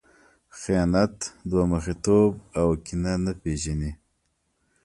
خیانت، 0.59 1.15
دوه 1.49 1.63
مخی 1.71 1.95
توب 2.03 2.31
او 2.59 2.69
کینه 2.85 3.13
نه 3.23 3.33
پېژني. 3.41 3.91